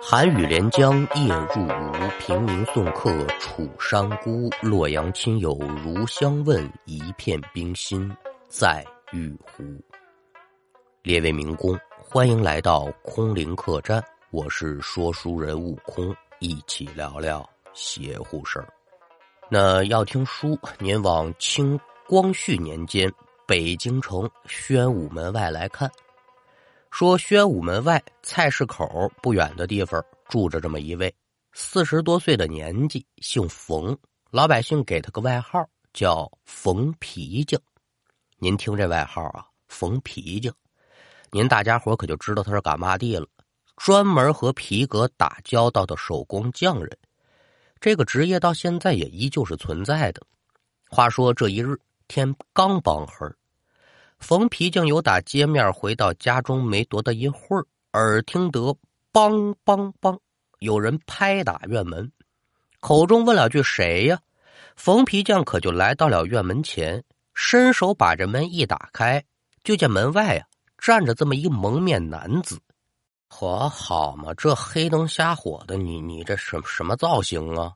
[0.00, 4.48] 寒雨连江夜入吴，平明送客楚山孤。
[4.62, 8.10] 洛阳亲友如相问，一片冰心
[8.48, 9.62] 在玉壶。
[11.02, 18.68] 列位民工，欢迎来到空灵客栈，我是说书人悟空，一起聊聊邪乎事儿。
[19.50, 23.12] 那要听书，您往清光绪年间
[23.46, 25.90] 北京城宣武门外来看。
[26.90, 31.14] 说宣武门外菜市口不远的地方住着这么一位
[31.52, 33.96] 四十多岁的年纪，姓冯，
[34.30, 37.60] 老百姓给他个外号叫冯皮匠。
[38.38, 40.52] 您听这外号啊，冯皮匠，
[41.30, 43.26] 您大家伙可就知道他是干嘛的了，
[43.76, 46.98] 专门和皮革打交道的手工匠人。
[47.80, 50.22] 这个职业到现在也依旧是存在的。
[50.90, 53.26] 话说这一日天刚帮黑
[54.18, 58.76] 冯皮匠由打街面回到家中没多大一会儿，耳听得
[59.12, 60.18] “梆梆梆”
[60.60, 62.10] 有人拍打院门，
[62.80, 64.20] 口中问了句“谁呀”，
[64.76, 69.24] 冯皮匠可就来到了院门前，伸手把这门一打开，
[69.62, 70.44] 就见门外呀
[70.76, 72.58] 站着这么一个蒙面男子。
[73.30, 77.72] 嚯，好嘛，这黑灯瞎火的，你你这什什么造型啊？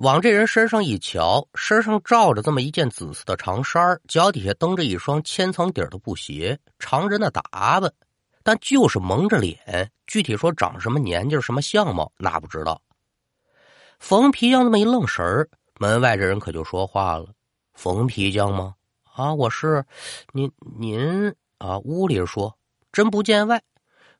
[0.00, 7.92] 往这人身上一瞧，身上罩着这么一件紫色的长衫脚底下蹬着一双千层底的布鞋，常人的打扮，
[8.42, 12.80] 但就是蒙着脸，具体说长什么年纪、什么相貌，那不知道。
[13.98, 15.46] 冯皮匠那么一愣神儿，
[15.78, 17.26] 门外这人可就说话了
[17.74, 18.76] ：“冯皮匠吗？
[19.12, 19.84] 啊，我是。
[20.32, 22.56] 您您啊，屋里说
[22.90, 23.62] 真不见外。”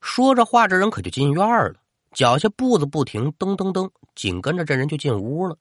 [0.02, 1.76] 说着话，这人可就进院了，
[2.12, 5.56] 脚下步子不停，噔噔噔，紧跟着这人就进屋了。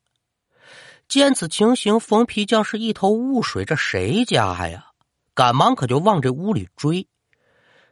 [1.10, 4.86] 见此情形，冯皮匠是一头雾水，这谁家呀？
[5.34, 7.08] 赶忙可就往这屋里追。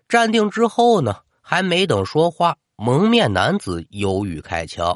[0.07, 4.95] 站定之后呢，还没等说话，蒙面男子忧郁开枪。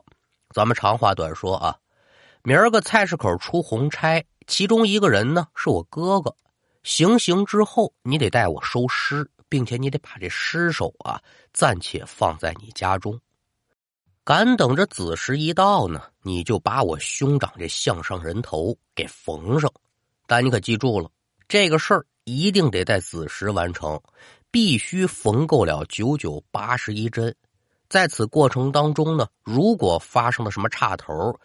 [0.54, 1.76] 咱们长话短说啊，
[2.44, 6.36] 明儿个菜市口出红差，其中一个人呢是我哥哥。
[6.84, 11.20] 行刑之后，你得带我收尸，并且你得把这尸首啊
[11.54, 13.20] 暂且放在你家中。
[14.24, 19.72] 敢等着子时一到呢，你就把我兄长这项上人头给缝上。
[20.28, 21.10] 但你可记住了，
[21.48, 24.00] 这个事儿一定得在子时完成，
[24.52, 27.36] 必须缝够了九九八十一针。
[27.90, 31.40] 在此过程当中呢，如果发生了什么岔头，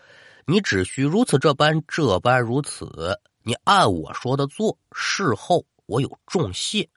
[0.47, 6.89] 你只需如此这般这般如此，你按我说的做，事后我有重谢。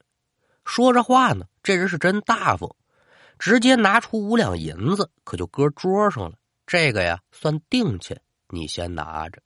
[0.66, 2.70] 说着话呢，这人是真大方。
[3.40, 6.38] 直接拿出五两银子，可就搁桌上了。
[6.68, 9.42] 这个呀，算定钱，你先拿着。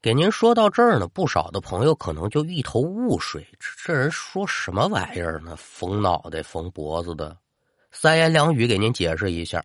[0.00, 5.54] 给您说到这儿呢，不少的朋友可能就一头雾水：这这人说什么玩意儿呢？
[5.56, 7.36] 缝脑袋、缝脖子的。
[7.90, 9.62] 三言两语给您解释一下。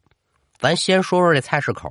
[0.57, 1.89] 咱先说说这菜市口。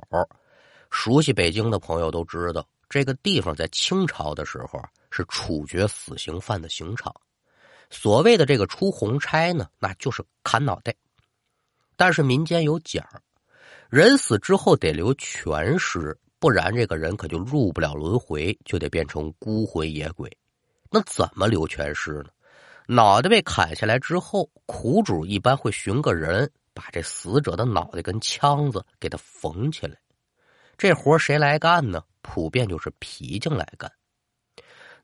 [0.91, 4.79] 熟悉北京的朋友都知道，这个地方在清朝的时候
[5.09, 7.13] 是处决死刑犯的刑场。
[7.89, 10.93] 所谓的这个出红差呢，那就是砍脑袋。
[11.95, 13.05] 但是民间有讲
[13.89, 20.29] 人死之后得留全尸，不然这个人可就入不了轮回，就得变成孤魂野鬼。
[20.89, 22.25] 那怎么留全尸呢？
[22.87, 29.97] 脑袋被砍下来之后，苦主一般会寻个人把这死者的脑袋跟枪子给他缝起来。
[30.77, 32.03] 这活谁来干呢？
[32.21, 33.91] 普遍就是皮匠来干。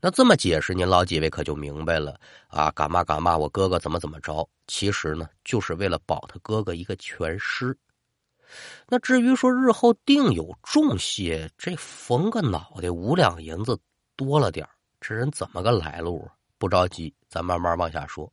[0.02, 2.72] 那这么解释，您老几位可就明白了啊？
[2.72, 3.38] 敢骂敢骂？
[3.38, 4.50] 我哥哥怎么怎么着？
[4.66, 7.78] 其实呢，就是为了保他哥哥一个全尸。
[8.88, 13.80] 那至于说日后定有重谢，这缝个脑袋五两银子
[14.16, 14.68] 多了点
[15.00, 16.28] 这人怎么个来路？
[16.58, 18.32] 不着急，咱慢慢往下说。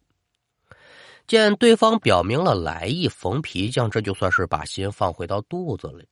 [1.26, 6.08] 见对方表明了来意，缝皮匠这就算是把心放回到肚子里。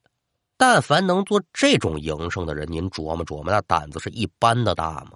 [0.58, 5.12] 但凡能做这种营生的人，您琢磨琢磨，那胆子是一般的大吗？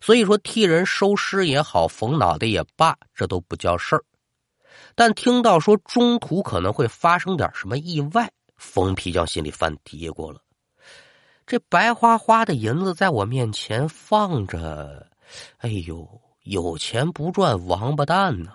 [0.00, 4.04] 所以说，替人收尸也好，缝脑袋也罢，这都不叫事儿。
[4.94, 10.40] 但听到说中途可能会发生点什么意外，冯皮匠心里犯嘀咕了。
[11.46, 15.06] 这白花花的银子在我面前放着，
[15.58, 16.08] 哎呦，
[16.42, 18.52] 有钱不赚王八蛋呢！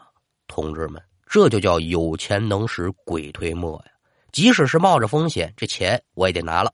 [0.48, 3.92] 同志们，这就叫有钱能使鬼推磨呀！
[4.32, 6.74] 即使是冒着风险，这钱我也得拿了。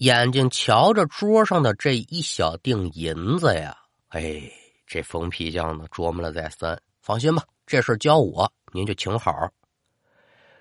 [0.00, 3.76] 眼睛瞧着桌上的这一小锭银子呀，
[4.08, 4.40] 哎，
[4.86, 9.30] 这冯皮匠呢琢磨了再三，放心吧，这事交我，您就请好。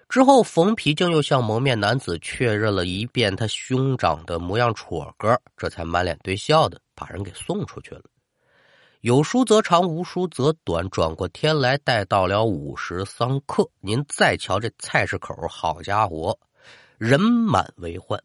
[0.10, 8.04] 之后，冯皮匠又向蒙面男子确认了一遍他兄长的模样、戳个，这才满脸堆笑的把人给送出去了。
[9.00, 10.90] 有书则长，无书则短。
[10.90, 16.38] 转过天来，待到了午时三刻，您再瞧这菜市口，好家伙，
[16.98, 18.22] 人满为患。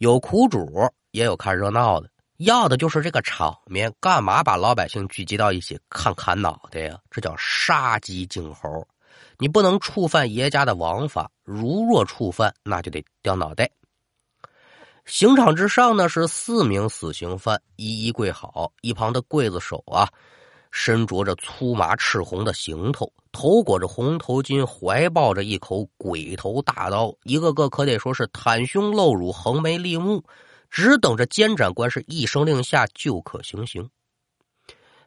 [0.00, 2.08] 有苦主，也有看热闹的，
[2.38, 3.92] 要的就是这个场面。
[4.00, 6.98] 干嘛把老百姓聚集到一起看砍脑袋呀？
[7.10, 8.88] 这叫杀鸡儆猴。
[9.36, 13.70] 你不能触犯爷家的王法，如若触犯，那就得掉脑袋。
[15.04, 20.08] 刑场之上呢，是四名死刑犯一一跪好，一旁的刽子手啊，
[20.70, 30.24] 身着着粗麻赤红的行头，头裹着红头巾，怀抱着一口鬼头大刀，一个个可得说是袒胸露乳、横眉立目，
[30.70, 33.90] 只等着监斩官是一声令下就可行刑。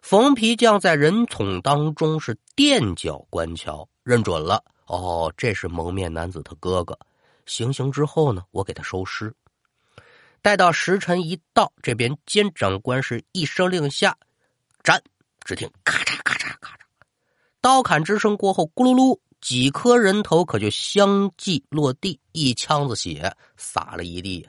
[0.02, 7.00] 冯皮匠在人丛当中是垫脚观瞧，认准了哦，这是蒙面男子他哥哥。
[7.46, 9.34] 行刑之后呢，我给他收尸。
[10.42, 14.18] 待到时辰一到，这边监斩官是一声令下，
[14.84, 15.02] 斩！
[15.44, 16.80] 只听咔嚓咔嚓咔嚓，
[17.62, 24.48] 刀砍之声过后，咕噜噜，几颗人头可就相继落地，一腔子血洒了一地。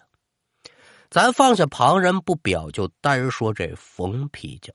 [1.10, 4.74] 咱放下旁人不表，就单说这冯皮匠。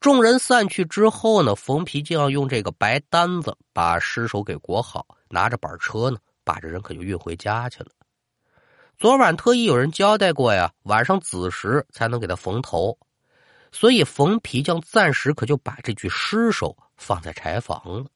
[0.00, 7.90] 众人散去之后呢，冯皮匠用这个白单子把尸首给裹好，拿着板车呢，把这人可就运回家去了。
[8.98, 12.98] 昨晚特意有人交代过呀，晚上子时才能给他缝头，
[13.72, 18.06] 所以冯皮匠暂时可就把这具尸首放在柴房了。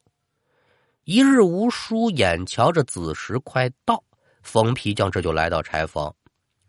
[1.04, 4.04] 一日无书，眼瞧着子时快到，
[4.42, 6.14] 冯皮匠这就来到柴房，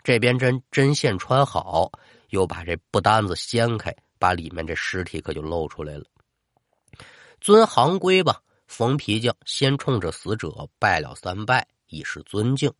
[0.03, 1.91] 这边针针线穿好，
[2.29, 6.05] 又把这布单子掀开，把里面这尸体可就露出来了。
[7.41, 12.71] 遵行规吧，冯皮匠先冲着死者拜了三拜，以示尊敬。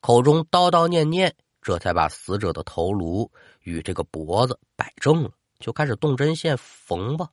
[0.00, 3.30] 口中叨叨念念，这才把死者的头颅
[3.62, 5.30] 与这个脖子摆正了，
[5.60, 7.28] 就开始动针线缝吧。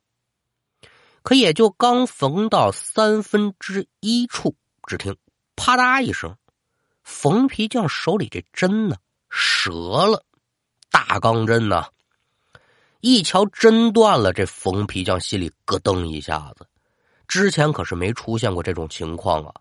[1.22, 4.54] 可也就刚缝到三分之一处，
[4.86, 5.16] 只听
[5.56, 6.36] 啪嗒一声，
[7.02, 8.96] 缝皮匠手里这针呢
[9.28, 10.24] 折了，
[10.90, 11.88] 大钢针呐！
[13.00, 16.66] 一瞧针断了，这缝皮匠心里咯噔一下子，
[17.26, 19.54] 之前可是没出现过这种情况啊，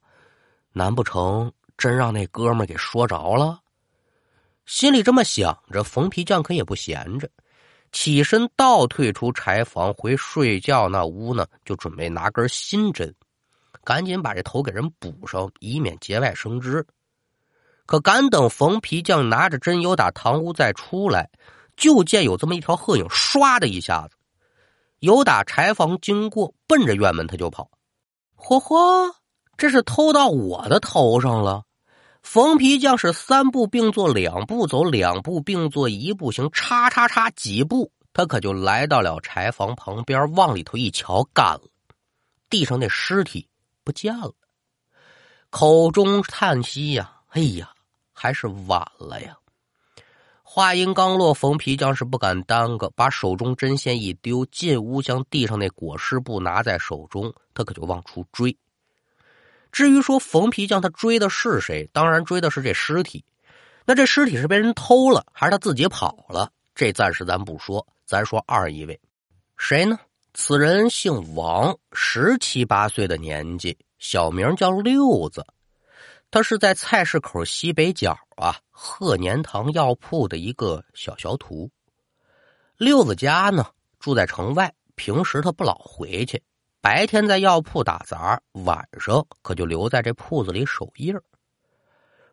[0.74, 1.52] 难不成？
[1.78, 3.62] 真让那哥们给说着了，
[4.66, 7.30] 心里这么想着，冯皮匠可也不闲着，
[7.92, 13.14] 起身倒退出柴房，回睡觉那屋呢，就准备拿根新针，
[13.84, 16.86] 赶紧把这头给人补上，以免节外生枝。
[17.86, 21.30] 可赶等冯皮匠拿着针由打堂屋再出来，
[21.78, 24.18] 就见有这么一条黑影，唰的一下子
[25.00, 27.72] 由打柴房经过，奔着院门他就跑。
[28.36, 29.14] 嚯嚯，
[29.56, 31.64] 这是偷到我的头上了！
[32.30, 41.62] 缝皮匠是三步并作两步走，两步并作一步行，叉叉叉几步，他可就来到了柴房旁边，往里头一瞧，干了，
[42.50, 43.48] 地上那尸体
[43.86, 44.34] 不见了，
[45.50, 47.72] 口中叹息呀：“哎呀，
[48.12, 49.38] 还是晚了呀！”
[50.44, 58.56] 话音刚落，缝皮匠是不敢耽搁，把手中针线一丢，进屋将地上那裹尸布拿在手中，他可就往出追。
[59.72, 63.24] 至于说冯皮匠他追的是谁，当然追的是这尸体。
[63.86, 66.52] 那这尸体是被人偷了，还是他自己跑了？
[66.76, 69.00] 这暂时咱不说，咱说二一位，
[69.58, 69.98] 谁呢？
[70.34, 75.46] 此人姓王，十七八岁的年纪，小名叫六子。
[76.30, 81.72] 他是在菜市口西北角啊鹤年堂药铺的一个小学徒。
[82.76, 83.66] 六子家呢
[84.00, 86.44] 住在城外，平时他不老回去。
[86.82, 91.14] 白天在药铺打杂，晚上可就留在这铺子里守夜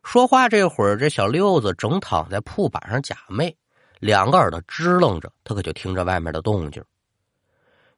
[0.02, 3.54] 说话这会儿，这小六子正躺在铺板上假寐，
[4.00, 6.84] 两个耳朵支棱着，他可就听着外面的动静。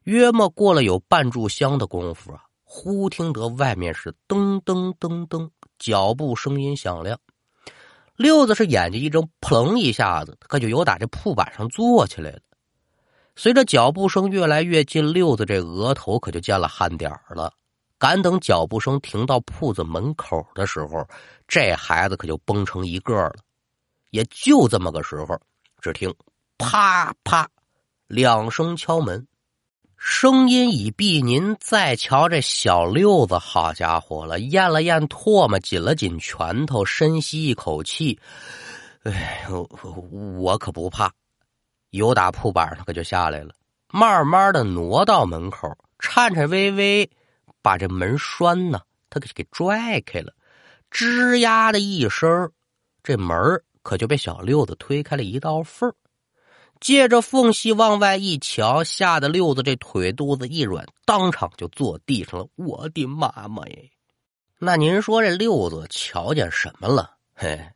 [0.03, 7.19] 约莫过了有半炷香的功夫啊，忽听得外面是噔噔噔噔脚步声音响亮。
[8.15, 12.39] 六子是眼睛一睁，扑棱一下子，可就由打这铺板上坐起来了。
[13.39, 17.53] 随着脚步声越来越近，六子这额头可就见了汗点儿了。
[17.99, 21.07] 赶等脚步声停到铺子门口的时候，
[21.47, 23.35] 这孩子可就崩成一个了。
[24.09, 25.39] 也就这么个时候，
[25.81, 26.11] 只听
[26.57, 27.47] 啪啪
[28.07, 29.27] 两声敲门，
[29.97, 38.19] 声音已毕，您再瞧这小六子，好家伙了，咽了咽唾沫，紧了紧拳头，深吸一口气，
[39.03, 39.45] 哎，
[40.39, 41.13] 我可不怕。
[41.91, 43.53] 由打铺板，他可就下来了，
[43.89, 47.09] 慢慢的挪到门口，颤颤巍巍
[47.61, 50.33] 把这门栓呢，他给给拽开了，
[50.91, 52.51] 吱呀的一声，
[53.03, 55.93] 这门可就被小六子推开了一道缝
[56.79, 62.47] 借着缝隙往外一瞧，吓得六子这腿肚子一软，当场就坐地上了。
[62.55, 63.89] 我的妈妈耶！
[64.59, 67.15] 那您说这六子瞧见什么了？
[67.33, 67.71] 嘿，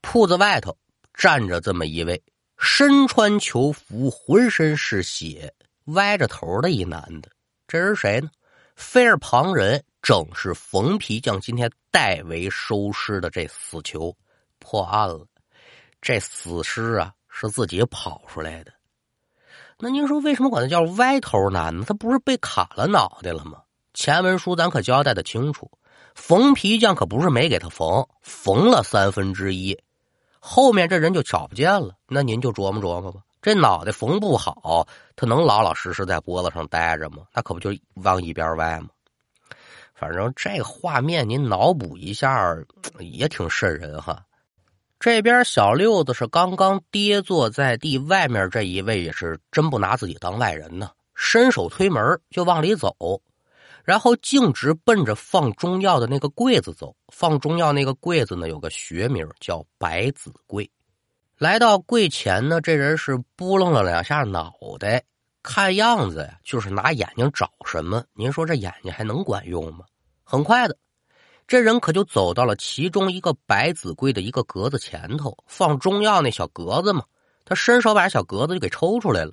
[0.00, 0.76] 铺子外头
[1.14, 2.20] 站着这么一位
[2.60, 5.52] 身穿囚服、浑身是血、
[5.86, 7.30] 歪着头的一男的。
[7.66, 8.28] 这是谁呢？
[8.76, 14.14] 非是旁人，正是冯皮匠今天代为收尸的这死囚。
[14.58, 15.26] 破案了，
[16.02, 17.12] 这死尸啊！
[17.32, 18.72] 是自己跑出来的，
[19.78, 21.84] 那您说为什么管他叫歪头男呢？
[21.86, 23.62] 他不是被砍了脑袋了吗？
[23.94, 25.70] 前文书咱可交代的清楚，
[26.14, 29.78] 缝皮匠可不是没给他缝，缝了三分之一，
[30.40, 31.94] 后面这人就找不见了。
[32.08, 37.24] 那您就琢磨琢磨吧，这脑袋缝不好，他能老老实实在脖子上待着吗？
[37.32, 38.88] 那可不就往一边歪吗？
[39.94, 42.56] 反正这画面您脑补一下，
[42.98, 44.24] 也挺瘆人哈。
[44.98, 52.94] 这边小六子是刚刚跌坐在地，外面这一位也是真不拿自己当外人呢，伸手推门就往里走，
[53.84, 56.94] 然后径直奔着放中药的那个柜子走。
[57.08, 60.70] 放中药那个柜子呢，有个学名叫百子柜。
[61.38, 65.02] 来到柜前呢，这人是拨楞了两下脑袋，
[65.42, 68.04] 看样子呀，就是拿眼睛找什么。
[68.12, 69.84] 您说这眼睛还能管用吗？
[70.22, 70.76] 很快的。
[71.46, 77.04] 这人可就走到了其中一个百子柜的一个格子前头，放中药那小格子嘛。
[77.44, 79.32] 他伸手把小格子就给抽出来了，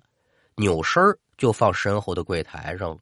[0.55, 1.03] 扭身
[1.37, 2.97] 就放身后的柜台上了。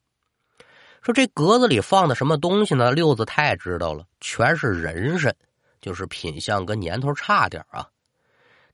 [1.06, 2.92] 说这格子里放的什么东西呢？
[2.92, 5.32] 六子太知道了，全是人参，
[5.80, 7.88] 就是品相跟年头差点啊。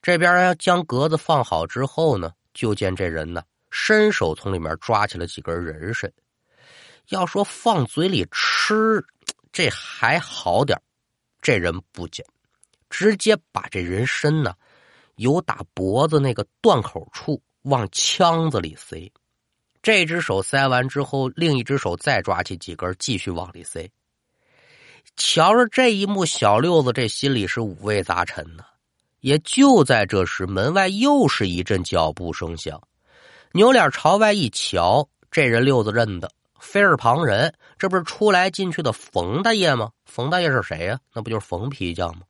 [0.01, 6.09] 这边将格子放好之后呢，就见这人呢伸手从里面抓起了几根人参，
[7.09, 9.05] 要说放嘴里吃。
[9.51, 10.81] 这还好点
[11.41, 12.25] 这人不捡，
[12.89, 14.55] 直接把这人参呢，
[15.17, 19.11] 由打脖子那个断口处往腔子里塞。
[19.81, 23.89] 这只手塞完之后，另一只手再抓起几根，继续往里塞。
[25.15, 28.63] 瞧着这一幕，小六子这心里是五味杂陈呢。
[29.19, 32.81] 也就在这时，门外又是一阵脚步声响，
[33.53, 36.31] 扭脸朝外一瞧，这人六子认得。
[36.59, 39.89] 非是旁人，这不是出来进去的冯大爷吗？
[40.05, 41.00] 冯大爷是谁呀？
[41.13, 42.21] 那不就是冯皮匠吗？